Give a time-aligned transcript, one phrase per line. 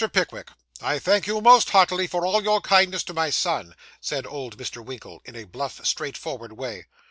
[0.13, 0.49] Pickwick,
[0.81, 4.83] I thank you most heartily for all your kindness to my son,' said old Mr.
[4.83, 6.87] Winkle, in a bluff, straightforward way.